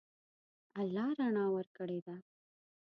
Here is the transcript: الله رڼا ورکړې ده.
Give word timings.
الله 0.81 1.07
رڼا 1.19 1.45
ورکړې 1.55 1.99
ده. 2.05 2.15